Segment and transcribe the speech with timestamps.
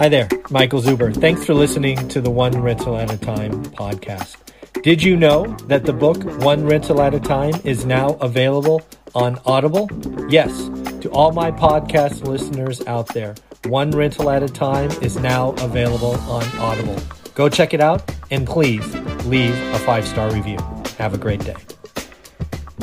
[0.00, 1.14] Hi there, Michael Zuber.
[1.14, 4.34] Thanks for listening to the One Rental at a Time podcast.
[4.82, 8.80] Did you know that the book One Rental at a Time is now available
[9.14, 9.90] on Audible?
[10.30, 10.70] Yes,
[11.02, 13.34] to all my podcast listeners out there,
[13.66, 16.96] One Rental at a Time is now available on Audible.
[17.34, 18.94] Go check it out and please
[19.26, 20.56] leave a five star review.
[20.96, 21.56] Have a great day.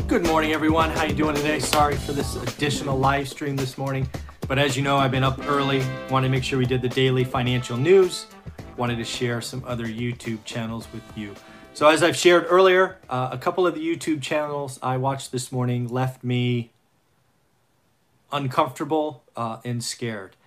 [0.07, 0.91] Good morning, everyone.
[0.91, 1.57] How are you doing today?
[1.61, 4.07] Sorry for this additional live stream this morning.
[4.47, 6.87] But as you know, I've been up early, wanted to make sure we did the
[6.87, 8.27] daily financial news,
[8.77, 11.35] wanted to share some other YouTube channels with you.
[11.73, 15.51] So, as I've shared earlier, uh, a couple of the YouTube channels I watched this
[15.51, 16.71] morning left me
[18.31, 20.37] uncomfortable uh, and scared.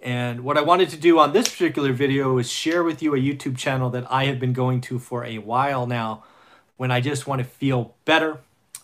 [0.00, 3.18] And what I wanted to do on this particular video is share with you a
[3.18, 6.24] YouTube channel that I have been going to for a while now
[6.78, 8.38] when I just want to feel better.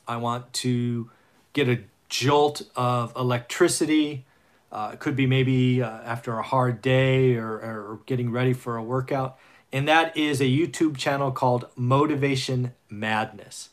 [0.06, 1.10] I want to
[1.54, 1.78] get a
[2.10, 4.25] jolt of electricity
[4.72, 8.76] uh, it could be maybe uh, after a hard day or, or getting ready for
[8.76, 9.38] a workout.
[9.72, 13.70] And that is a YouTube channel called Motivation Madness.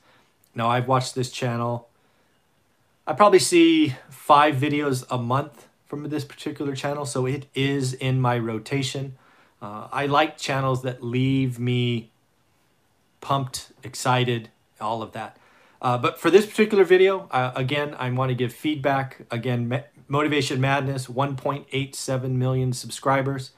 [0.56, 1.88] Now, I've watched this channel.
[3.08, 8.22] I probably see five videos a month from this particular channel, so it is in
[8.22, 9.16] my rotation.
[9.62, 12.12] Uh, I like channels that leave me
[13.22, 14.50] pumped, excited,
[14.82, 15.38] all of that.
[15.82, 19.26] Uh, but for this particular video, uh, again, I want to give feedback.
[19.30, 19.84] Again,
[20.14, 23.50] Motivation Madness, 1.87 million subscribers,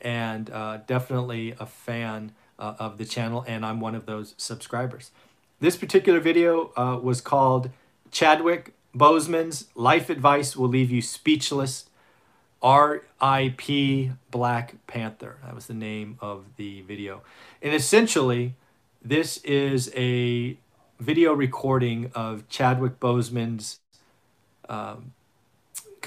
[0.00, 5.10] and uh, definitely a fan uh, of the channel, and I'm one of those subscribers.
[5.60, 7.68] This particular video uh, was called
[8.10, 11.84] Chadwick Boseman's Life Advice Will Leave You Speechless.
[12.62, 14.12] R.I.P.
[14.30, 15.36] Black Panther.
[15.44, 17.20] That was the name of the video.
[17.60, 18.54] And essentially,
[19.04, 20.56] this is a
[20.98, 23.78] video recording of Chadwick Boseman's
[24.70, 25.12] um,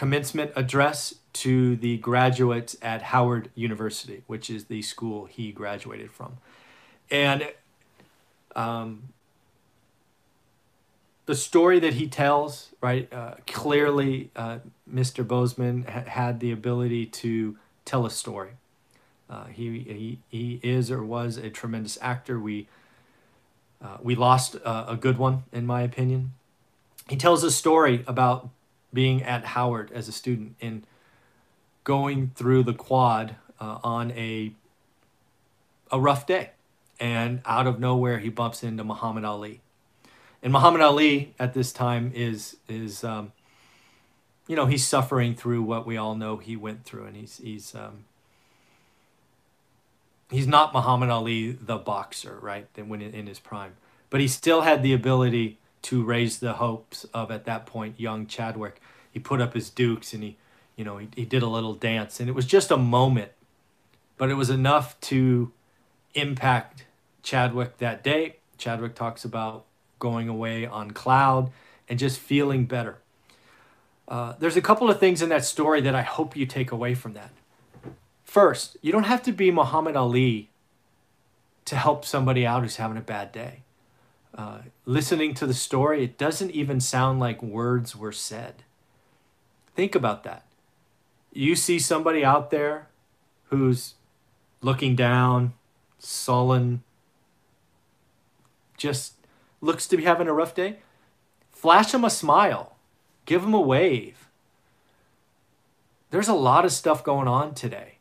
[0.01, 6.37] commencement address to the graduates at Howard University, which is the school he graduated from.
[7.11, 7.47] And
[8.55, 9.09] um,
[11.27, 14.57] the story that he tells, right, uh, clearly uh,
[14.91, 15.23] Mr.
[15.23, 18.53] Boseman ha- had the ability to tell a story.
[19.29, 22.39] Uh, he, he, he is or was a tremendous actor.
[22.39, 22.67] We,
[23.79, 26.31] uh, we lost uh, a good one, in my opinion.
[27.07, 28.49] He tells a story about
[28.93, 30.85] being at Howard as a student and
[31.83, 34.53] going through the quad uh, on a
[35.91, 36.51] a rough day,
[36.99, 39.61] and out of nowhere he bumps into Muhammad Ali,
[40.41, 43.31] and Muhammad Ali at this time is is um,
[44.47, 47.75] you know he's suffering through what we all know he went through, and he's he's
[47.75, 48.05] um,
[50.29, 52.67] he's not Muhammad Ali the boxer, right?
[52.75, 53.73] When in his prime,
[54.09, 58.27] but he still had the ability to raise the hopes of at that point young
[58.27, 58.81] Chadwick.
[59.11, 60.37] He put up his dukes and he,
[60.75, 63.31] you know, he, he did a little dance and it was just a moment,
[64.17, 65.51] but it was enough to
[66.13, 66.85] impact
[67.23, 68.37] Chadwick that day.
[68.57, 69.65] Chadwick talks about
[69.99, 71.51] going away on cloud
[71.89, 72.99] and just feeling better.
[74.07, 76.93] Uh, there's a couple of things in that story that I hope you take away
[76.93, 77.31] from that.
[78.23, 80.49] First, you don't have to be Muhammad Ali
[81.65, 83.61] to help somebody out who's having a bad day
[84.35, 88.63] uh, listening to the story, it doesn't even sound like words were said.
[89.75, 90.45] Think about that.
[91.33, 92.87] You see somebody out there
[93.45, 93.95] who's
[94.61, 95.53] looking down,
[95.99, 96.83] sullen,
[98.77, 99.13] just
[99.59, 100.77] looks to be having a rough day.
[101.51, 102.75] Flash them a smile,
[103.25, 104.27] give them a wave.
[106.09, 107.97] There's a lot of stuff going on today.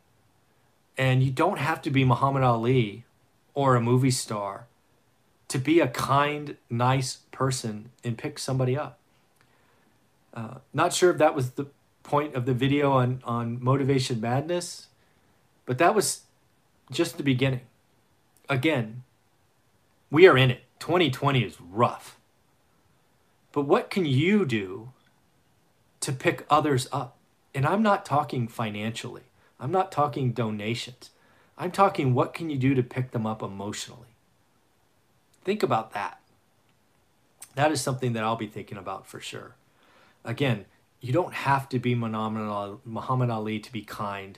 [0.97, 3.05] And you don't have to be Muhammad Ali
[3.53, 4.67] or a movie star
[5.51, 8.99] to be a kind, nice person and pick somebody up.
[10.33, 11.67] Uh, not sure if that was the
[12.03, 14.87] point of the video on, on motivation madness,
[15.65, 16.21] but that was
[16.89, 17.59] just the beginning.
[18.47, 19.03] Again,
[20.09, 20.61] we are in it.
[20.79, 22.17] 2020 is rough.
[23.51, 24.91] But what can you do
[25.99, 27.17] to pick others up?
[27.53, 29.23] And I'm not talking financially.
[29.59, 31.09] I'm not talking donations.
[31.57, 34.10] I'm talking what can you do to pick them up emotionally?
[35.43, 36.19] Think about that.
[37.55, 39.55] That is something that I'll be thinking about for sure.
[40.23, 40.65] Again,
[41.01, 44.37] you don't have to be Muhammad Ali to be kind,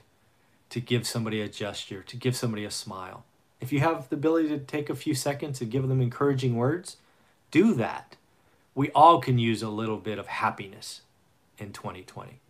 [0.70, 3.24] to give somebody a gesture, to give somebody a smile.
[3.60, 6.96] If you have the ability to take a few seconds and give them encouraging words,
[7.50, 8.16] do that.
[8.74, 11.02] We all can use a little bit of happiness
[11.58, 12.40] in 2020.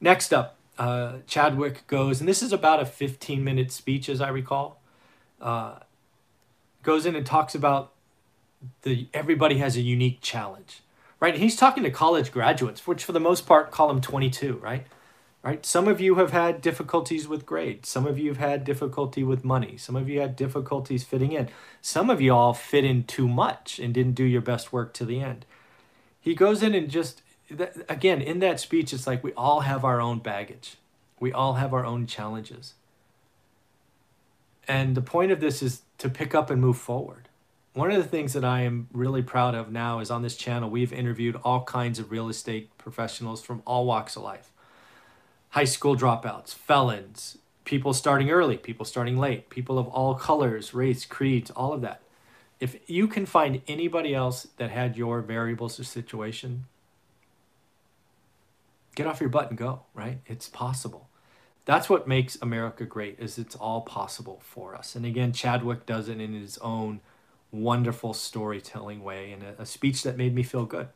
[0.00, 4.28] Next up, uh, Chadwick goes, and this is about a 15 minute speech, as I
[4.28, 4.80] recall.
[5.40, 5.76] Uh,
[6.82, 7.92] goes in and talks about
[8.82, 10.82] the everybody has a unique challenge,
[11.20, 11.36] right?
[11.36, 14.86] He's talking to college graduates, which for the most part call him 22, right?
[15.42, 15.64] right?
[15.64, 17.88] Some of you have had difficulties with grades.
[17.88, 19.76] Some of you have had difficulty with money.
[19.76, 21.48] Some of you had difficulties fitting in.
[21.80, 25.04] Some of you all fit in too much and didn't do your best work to
[25.04, 25.46] the end.
[26.20, 27.22] He goes in and just,
[27.88, 30.76] again, in that speech, it's like we all have our own baggage,
[31.20, 32.74] we all have our own challenges.
[34.68, 37.28] And the point of this is to pick up and move forward.
[37.72, 40.68] One of the things that I am really proud of now is on this channel,
[40.68, 44.52] we've interviewed all kinds of real estate professionals from all walks of life
[45.50, 51.06] high school dropouts, felons, people starting early, people starting late, people of all colors, race,
[51.06, 52.02] creeds, all of that.
[52.60, 56.66] If you can find anybody else that had your variables or situation,
[58.94, 60.18] get off your butt and go, right?
[60.26, 61.07] It's possible.
[61.68, 64.96] That's what makes America great is it's all possible for us.
[64.96, 67.00] And again, Chadwick does it in his own
[67.52, 70.88] wonderful storytelling way and a, a speech that made me feel good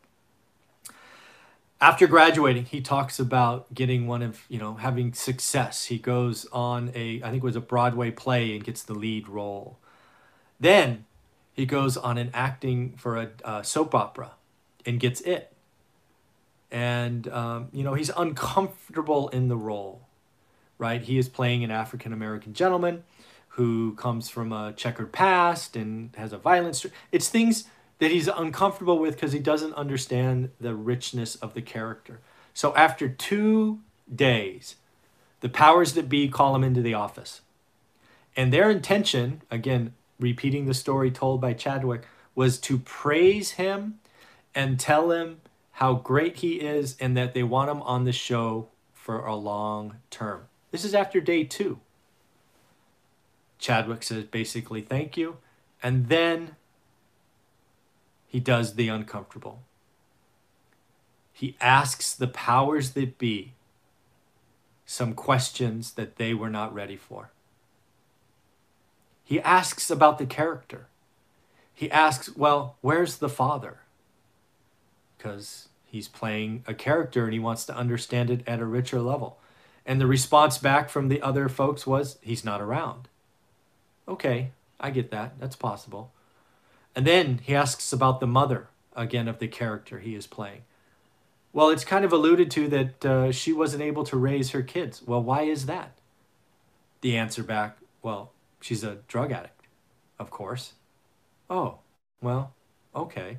[1.82, 5.86] after graduating, he talks about getting one of, you know, having success.
[5.86, 9.28] He goes on a, I think it was a Broadway play and gets the lead
[9.28, 9.78] role.
[10.60, 11.06] Then
[11.52, 14.30] he goes on an acting for a, a soap opera
[14.86, 15.52] and gets it.
[16.70, 20.02] And, um, you know, he's uncomfortable in the role,
[20.82, 21.00] right?
[21.00, 23.04] He is playing an African American gentleman
[23.50, 26.74] who comes from a checkered past and has a violent.
[26.74, 26.86] violence.
[27.12, 27.64] It's things
[28.00, 32.18] that he's uncomfortable with because he doesn't understand the richness of the character.
[32.52, 33.78] So after two
[34.12, 34.74] days,
[35.38, 37.42] the powers that be call him into the office.
[38.36, 42.02] And their intention, again, repeating the story told by Chadwick,
[42.34, 44.00] was to praise him
[44.52, 45.42] and tell him
[45.72, 49.98] how great he is and that they want him on the show for a long
[50.10, 50.48] term.
[50.72, 51.78] This is after day two.
[53.58, 55.36] Chadwick says basically, thank you.
[55.82, 56.56] And then
[58.26, 59.62] he does the uncomfortable.
[61.32, 63.52] He asks the powers that be
[64.86, 67.30] some questions that they were not ready for.
[69.22, 70.88] He asks about the character.
[71.74, 73.80] He asks, well, where's the father?
[75.16, 79.38] Because he's playing a character and he wants to understand it at a richer level.
[79.84, 83.08] And the response back from the other folks was, he's not around.
[84.06, 85.34] Okay, I get that.
[85.40, 86.12] That's possible.
[86.94, 90.62] And then he asks about the mother, again, of the character he is playing.
[91.52, 95.02] Well, it's kind of alluded to that uh, she wasn't able to raise her kids.
[95.04, 95.92] Well, why is that?
[97.00, 99.66] The answer back, well, she's a drug addict,
[100.18, 100.74] of course.
[101.50, 101.78] Oh,
[102.22, 102.54] well,
[102.94, 103.38] okay.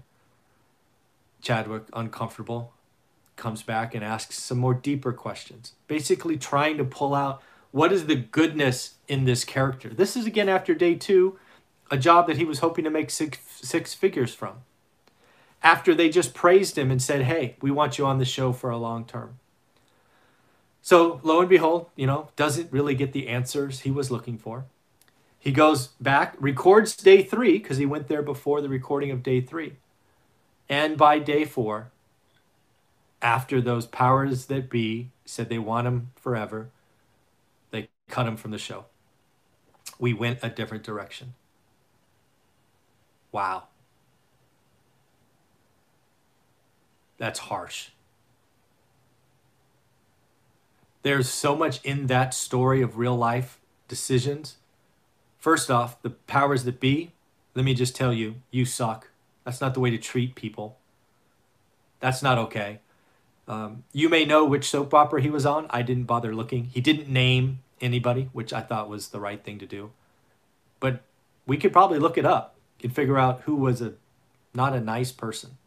[1.41, 2.73] Chadwick, uncomfortable,
[3.35, 7.41] comes back and asks some more deeper questions, basically trying to pull out
[7.71, 9.89] what is the goodness in this character.
[9.89, 11.39] This is again after day two
[11.91, 14.57] a job that he was hoping to make six, six figures from.
[15.61, 18.69] After they just praised him and said, hey, we want you on the show for
[18.69, 19.39] a long term.
[20.81, 24.65] So lo and behold, you know, doesn't really get the answers he was looking for.
[25.39, 29.39] He goes back, records day three, because he went there before the recording of day
[29.39, 29.73] three.
[30.67, 31.91] And by day four,
[33.23, 36.69] after those powers that be said they want him forever,
[37.71, 38.85] they cut him from the show.
[39.97, 41.33] We went a different direction.
[43.31, 43.63] Wow.
[47.17, 47.89] That's harsh.
[51.03, 54.57] There's so much in that story of real life decisions.
[55.37, 57.11] First off, the powers that be,
[57.55, 59.09] let me just tell you, you suck.
[59.43, 60.77] That's not the way to treat people.
[61.99, 62.79] That's not okay.
[63.47, 65.67] Um, you may know which soap opera he was on.
[65.69, 66.65] I didn't bother looking.
[66.65, 69.91] He didn't name anybody, which I thought was the right thing to do.
[70.79, 71.01] But
[71.45, 73.93] we could probably look it up and figure out who was a
[74.53, 75.57] not a nice person.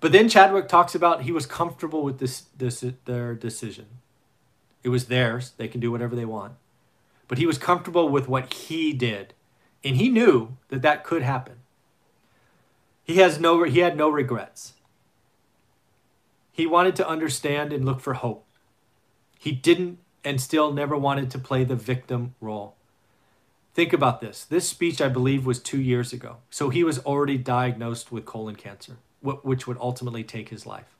[0.00, 3.86] But then Chadwick talks about he was comfortable with this, this their decision.
[4.82, 5.52] It was theirs.
[5.56, 6.54] They can do whatever they want.
[7.28, 9.32] But he was comfortable with what he did.
[9.84, 11.56] And he knew that that could happen.
[13.04, 14.74] He has no he had no regrets.
[16.52, 18.44] He wanted to understand and look for hope.
[19.38, 22.76] He didn't and still never wanted to play the victim role.
[23.74, 24.44] Think about this.
[24.44, 26.36] This speech, I believe, was two years ago.
[26.50, 30.94] So he was already diagnosed with colon cancer, which would ultimately take his life.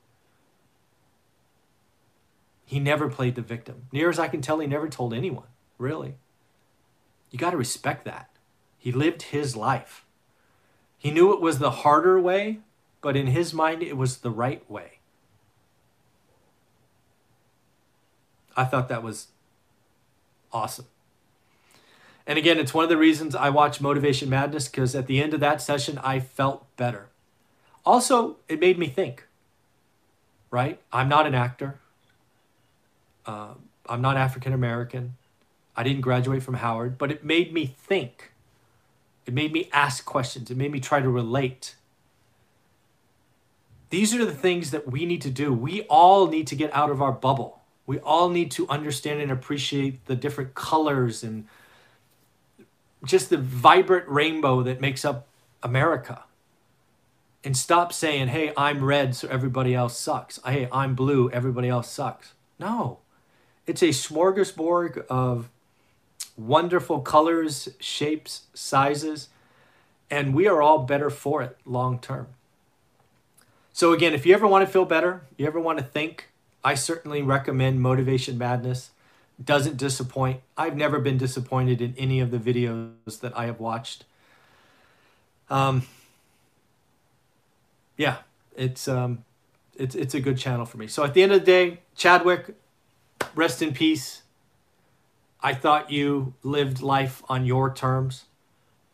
[2.65, 3.83] He never played the victim.
[3.91, 6.15] Near as I can tell, he never told anyone, really.
[7.29, 8.29] You got to respect that.
[8.79, 10.05] He lived his life.
[10.97, 12.59] He knew it was the harder way,
[13.01, 14.99] but in his mind, it was the right way.
[18.55, 19.27] I thought that was
[20.51, 20.85] awesome.
[22.25, 25.33] And again, it's one of the reasons I watch Motivation Madness because at the end
[25.33, 27.07] of that session, I felt better.
[27.85, 29.27] Also, it made me think,
[30.49, 30.79] right?
[30.93, 31.79] I'm not an actor.
[33.25, 33.55] Uh,
[33.89, 35.15] I'm not African American.
[35.75, 38.31] I didn't graduate from Howard, but it made me think.
[39.25, 40.49] It made me ask questions.
[40.49, 41.75] It made me try to relate.
[43.89, 45.53] These are the things that we need to do.
[45.53, 47.62] We all need to get out of our bubble.
[47.85, 51.47] We all need to understand and appreciate the different colors and
[53.05, 55.27] just the vibrant rainbow that makes up
[55.61, 56.23] America.
[57.43, 60.39] And stop saying, hey, I'm red, so everybody else sucks.
[60.45, 62.33] Hey, I'm blue, everybody else sucks.
[62.57, 62.99] No.
[63.67, 65.49] It's a smorgasbord of
[66.37, 69.27] wonderful colors, shapes, sizes,
[70.09, 72.27] and we are all better for it long term.
[73.73, 76.29] So, again, if you ever want to feel better, you ever want to think,
[76.63, 78.91] I certainly recommend Motivation Madness.
[79.43, 80.41] Doesn't disappoint.
[80.55, 84.05] I've never been disappointed in any of the videos that I have watched.
[85.49, 85.85] Um,
[87.97, 88.17] yeah,
[88.55, 89.23] it's um,
[89.75, 90.87] it's it's a good channel for me.
[90.87, 92.55] So at the end of the day, Chadwick,
[93.35, 94.21] rest in peace.
[95.41, 98.25] I thought you lived life on your terms.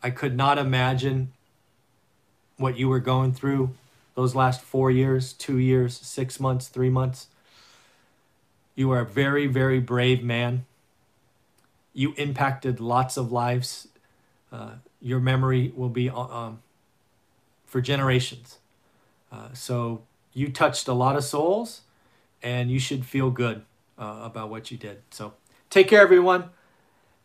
[0.01, 1.31] I could not imagine
[2.57, 3.75] what you were going through
[4.15, 7.27] those last four years, two years, six months, three months.
[8.79, 10.65] You are a very, very brave man.
[11.91, 13.89] You impacted lots of lives.
[14.53, 16.62] Uh, your memory will be uh, um,
[17.65, 18.59] for generations.
[19.33, 21.81] Uh, so you touched a lot of souls,
[22.41, 23.63] and you should feel good
[23.98, 25.01] uh, about what you did.
[25.12, 25.33] So
[25.69, 26.45] take care, everyone.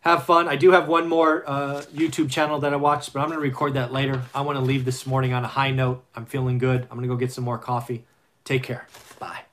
[0.01, 0.49] Have fun.
[0.49, 3.41] I do have one more uh, YouTube channel that I watched, but I'm going to
[3.41, 4.23] record that later.
[4.35, 6.03] I want to leave this morning on a high note.
[6.17, 6.81] I'm feeling good.
[6.81, 8.03] I'm going to go get some more coffee.
[8.43, 8.89] Take care.
[9.19, 9.45] Bye.